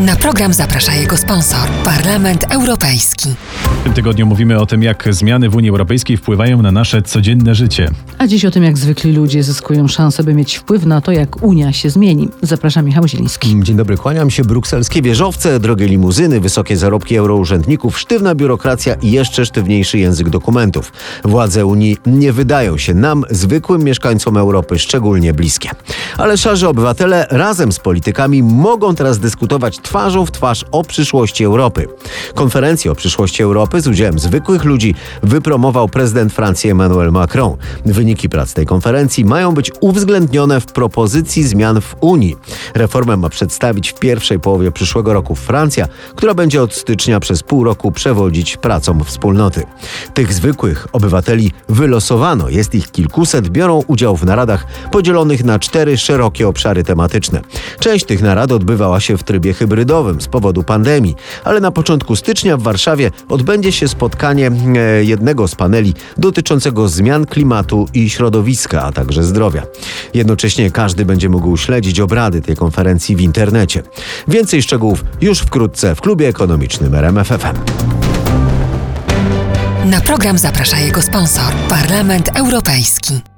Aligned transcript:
Na 0.00 0.16
program 0.16 0.54
zaprasza 0.54 0.94
jego 0.94 1.16
sponsor, 1.16 1.70
Parlament 1.84 2.44
Europejski. 2.50 3.28
W 3.80 3.84
tym 3.84 3.92
tygodniu 3.92 4.26
mówimy 4.26 4.60
o 4.60 4.66
tym, 4.66 4.82
jak 4.82 5.04
zmiany 5.10 5.48
w 5.48 5.56
Unii 5.56 5.70
Europejskiej 5.70 6.16
wpływają 6.16 6.62
na 6.62 6.72
nasze 6.72 7.02
codzienne 7.02 7.54
życie. 7.54 7.90
A 8.18 8.26
dziś 8.26 8.44
o 8.44 8.50
tym, 8.50 8.64
jak 8.64 8.78
zwykli 8.78 9.12
ludzie 9.12 9.42
zyskują 9.42 9.88
szansę, 9.88 10.24
by 10.24 10.34
mieć 10.34 10.56
wpływ 10.56 10.86
na 10.86 11.00
to, 11.00 11.12
jak 11.12 11.42
Unia 11.42 11.72
się 11.72 11.90
zmieni. 11.90 12.28
Zapraszam 12.42 12.84
Michał 12.84 13.08
Zieliński. 13.08 13.60
Dzień 13.62 13.76
dobry, 13.76 13.96
kłaniam 13.96 14.30
się. 14.30 14.44
Brukselskie 14.44 15.02
wieżowce, 15.02 15.60
drogie 15.60 15.86
limuzyny, 15.86 16.40
wysokie 16.40 16.76
zarobki 16.76 17.16
eurourzędników, 17.16 17.98
sztywna 17.98 18.34
biurokracja 18.34 18.94
i 18.94 19.10
jeszcze 19.10 19.46
sztywniejszy 19.46 19.98
język 19.98 20.28
dokumentów. 20.28 20.92
Władze 21.24 21.66
Unii 21.66 21.96
nie 22.06 22.32
wydają 22.32 22.78
się 22.78 22.94
nam, 22.94 23.24
zwykłym 23.30 23.84
mieszkańcom 23.84 24.36
Europy, 24.36 24.78
szczególnie 24.78 25.34
bliskie. 25.34 25.70
Ale 26.18 26.36
szarzy 26.36 26.68
obywatele 26.68 27.26
razem 27.30 27.72
z 27.72 27.78
politykami 27.78 28.42
mogą 28.42 28.94
teraz 28.94 29.18
dyskutować 29.18 29.78
twarzą 29.88 30.26
w 30.26 30.30
twarz 30.30 30.64
o 30.72 30.84
przyszłości 30.84 31.44
Europy. 31.44 31.86
Konferencję 32.34 32.92
o 32.92 32.94
przyszłości 32.94 33.42
Europy 33.42 33.80
z 33.80 33.86
udziałem 33.86 34.18
zwykłych 34.18 34.64
ludzi 34.64 34.94
wypromował 35.22 35.88
prezydent 35.88 36.32
Francji 36.32 36.70
Emmanuel 36.70 37.12
Macron. 37.12 37.56
Wyniki 37.86 38.28
prac 38.28 38.54
tej 38.54 38.66
konferencji 38.66 39.24
mają 39.24 39.54
być 39.54 39.72
uwzględnione 39.80 40.60
w 40.60 40.66
propozycji 40.66 41.44
zmian 41.44 41.80
w 41.80 41.96
Unii. 42.00 42.36
Reformę 42.74 43.16
ma 43.16 43.28
przedstawić 43.28 43.92
w 43.92 43.98
pierwszej 43.98 44.40
połowie 44.40 44.72
przyszłego 44.72 45.12
roku 45.12 45.34
Francja, 45.34 45.88
która 46.16 46.34
będzie 46.34 46.62
od 46.62 46.74
stycznia 46.74 47.20
przez 47.20 47.42
pół 47.42 47.64
roku 47.64 47.92
przewodzić 47.92 48.56
pracom 48.56 49.04
wspólnoty. 49.04 49.62
Tych 50.14 50.32
zwykłych 50.34 50.86
obywateli 50.92 51.52
wylosowano, 51.68 52.48
jest 52.48 52.74
ich 52.74 52.90
kilkuset, 52.90 53.48
biorą 53.48 53.82
udział 53.86 54.16
w 54.16 54.24
naradach 54.24 54.66
podzielonych 54.92 55.44
na 55.44 55.58
cztery 55.58 55.98
szerokie 55.98 56.48
obszary 56.48 56.84
tematyczne. 56.84 57.40
Część 57.80 58.04
tych 58.04 58.22
narad 58.22 58.52
odbywała 58.52 59.00
się 59.00 59.18
w 59.18 59.22
trybie 59.22 59.54
hybrydowym 59.54 59.77
z 60.20 60.28
powodu 60.28 60.62
pandemii, 60.62 61.16
ale 61.44 61.60
na 61.60 61.70
początku 61.70 62.16
stycznia 62.16 62.56
w 62.56 62.62
Warszawie 62.62 63.10
odbędzie 63.28 63.72
się 63.72 63.88
spotkanie 63.88 64.50
e, 64.50 65.04
jednego 65.04 65.48
z 65.48 65.54
paneli 65.54 65.94
dotyczącego 66.16 66.88
zmian 66.88 67.26
klimatu 67.26 67.86
i 67.94 68.10
środowiska, 68.10 68.82
a 68.82 68.92
także 68.92 69.24
zdrowia. 69.24 69.62
Jednocześnie 70.14 70.70
każdy 70.70 71.04
będzie 71.04 71.28
mógł 71.28 71.56
śledzić 71.56 72.00
obrady 72.00 72.42
tej 72.42 72.56
konferencji 72.56 73.16
w 73.16 73.20
internecie. 73.20 73.82
Więcej 74.28 74.62
szczegółów 74.62 75.04
już 75.20 75.38
wkrótce 75.38 75.94
w 75.94 76.00
klubie 76.00 76.28
ekonomicznym 76.28 76.94
RMFFM. 76.94 77.56
Na 79.84 80.00
program 80.00 80.38
zaprasza 80.38 80.78
jego 80.78 81.02
sponsor, 81.02 81.54
Parlament 81.68 82.28
Europejski. 82.34 83.28